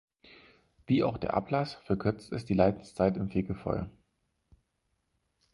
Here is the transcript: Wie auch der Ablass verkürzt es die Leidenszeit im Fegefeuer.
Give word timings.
Wie 0.87 1.03
auch 1.03 1.19
der 1.19 1.35
Ablass 1.35 1.75
verkürzt 1.85 2.31
es 2.31 2.43
die 2.43 2.55
Leidenszeit 2.55 3.17
im 3.17 3.29
Fegefeuer. 3.29 3.87